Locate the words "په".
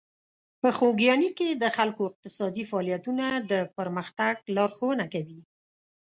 0.61-0.69